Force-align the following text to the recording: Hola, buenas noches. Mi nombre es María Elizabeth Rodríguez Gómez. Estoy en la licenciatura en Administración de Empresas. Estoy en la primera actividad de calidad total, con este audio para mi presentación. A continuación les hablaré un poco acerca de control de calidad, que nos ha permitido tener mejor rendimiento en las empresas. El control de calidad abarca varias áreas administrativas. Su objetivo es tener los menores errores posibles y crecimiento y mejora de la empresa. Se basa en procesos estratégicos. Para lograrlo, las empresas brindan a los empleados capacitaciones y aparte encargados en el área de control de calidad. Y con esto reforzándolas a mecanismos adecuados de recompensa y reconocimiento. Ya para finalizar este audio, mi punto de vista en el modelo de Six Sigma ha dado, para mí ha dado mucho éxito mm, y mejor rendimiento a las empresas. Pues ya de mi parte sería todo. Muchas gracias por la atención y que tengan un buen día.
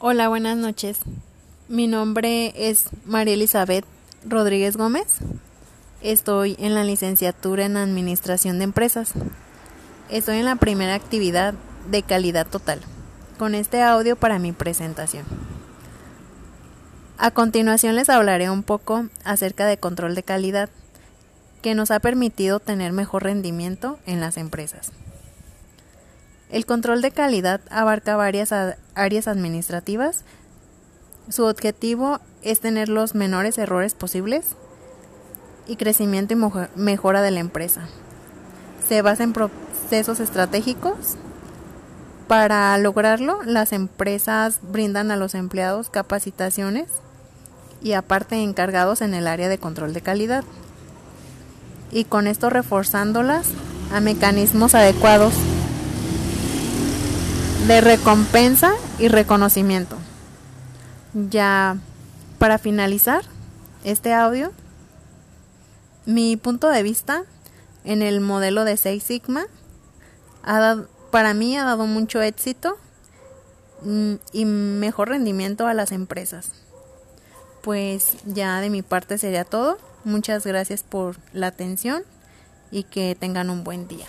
Hola, 0.00 0.28
buenas 0.28 0.56
noches. 0.56 1.00
Mi 1.66 1.88
nombre 1.88 2.52
es 2.54 2.84
María 3.04 3.34
Elizabeth 3.34 3.84
Rodríguez 4.24 4.76
Gómez. 4.76 5.18
Estoy 6.02 6.54
en 6.60 6.76
la 6.76 6.84
licenciatura 6.84 7.64
en 7.64 7.76
Administración 7.76 8.58
de 8.58 8.64
Empresas. 8.64 9.10
Estoy 10.08 10.36
en 10.36 10.44
la 10.44 10.54
primera 10.54 10.94
actividad 10.94 11.54
de 11.90 12.04
calidad 12.04 12.46
total, 12.46 12.78
con 13.40 13.56
este 13.56 13.82
audio 13.82 14.14
para 14.14 14.38
mi 14.38 14.52
presentación. 14.52 15.24
A 17.18 17.32
continuación 17.32 17.96
les 17.96 18.08
hablaré 18.08 18.50
un 18.50 18.62
poco 18.62 19.08
acerca 19.24 19.66
de 19.66 19.78
control 19.78 20.14
de 20.14 20.22
calidad, 20.22 20.70
que 21.60 21.74
nos 21.74 21.90
ha 21.90 21.98
permitido 21.98 22.60
tener 22.60 22.92
mejor 22.92 23.24
rendimiento 23.24 23.98
en 24.06 24.20
las 24.20 24.36
empresas. 24.36 24.92
El 26.50 26.64
control 26.64 27.02
de 27.02 27.10
calidad 27.10 27.60
abarca 27.70 28.16
varias 28.16 28.54
áreas 28.94 29.28
administrativas. 29.28 30.24
Su 31.28 31.44
objetivo 31.44 32.20
es 32.42 32.60
tener 32.60 32.88
los 32.88 33.14
menores 33.14 33.58
errores 33.58 33.94
posibles 33.94 34.46
y 35.66 35.76
crecimiento 35.76 36.32
y 36.32 36.38
mejora 36.80 37.20
de 37.20 37.30
la 37.30 37.40
empresa. 37.40 37.82
Se 38.88 39.02
basa 39.02 39.24
en 39.24 39.34
procesos 39.34 40.20
estratégicos. 40.20 41.16
Para 42.28 42.76
lograrlo, 42.78 43.42
las 43.42 43.72
empresas 43.72 44.60
brindan 44.62 45.10
a 45.10 45.16
los 45.16 45.34
empleados 45.34 45.90
capacitaciones 45.90 46.86
y 47.82 47.92
aparte 47.92 48.42
encargados 48.42 49.02
en 49.02 49.12
el 49.12 49.26
área 49.26 49.48
de 49.48 49.58
control 49.58 49.92
de 49.92 50.00
calidad. 50.00 50.44
Y 51.90 52.04
con 52.04 52.26
esto 52.26 52.48
reforzándolas 52.48 53.48
a 53.92 54.00
mecanismos 54.00 54.74
adecuados 54.74 55.34
de 57.66 57.80
recompensa 57.80 58.72
y 58.98 59.08
reconocimiento. 59.08 59.96
Ya 61.14 61.76
para 62.38 62.58
finalizar 62.58 63.22
este 63.84 64.14
audio, 64.14 64.52
mi 66.06 66.36
punto 66.36 66.68
de 66.68 66.82
vista 66.82 67.24
en 67.84 68.02
el 68.02 68.20
modelo 68.20 68.64
de 68.64 68.76
Six 68.76 69.02
Sigma 69.02 69.46
ha 70.42 70.60
dado, 70.60 70.88
para 71.10 71.34
mí 71.34 71.56
ha 71.56 71.64
dado 71.64 71.86
mucho 71.86 72.22
éxito 72.22 72.76
mm, 73.82 74.14
y 74.32 74.44
mejor 74.44 75.08
rendimiento 75.08 75.66
a 75.66 75.74
las 75.74 75.92
empresas. 75.92 76.52
Pues 77.62 78.16
ya 78.24 78.60
de 78.60 78.70
mi 78.70 78.82
parte 78.82 79.18
sería 79.18 79.44
todo. 79.44 79.78
Muchas 80.04 80.46
gracias 80.46 80.82
por 80.82 81.16
la 81.32 81.48
atención 81.48 82.04
y 82.70 82.84
que 82.84 83.16
tengan 83.18 83.50
un 83.50 83.64
buen 83.64 83.88
día. 83.88 84.06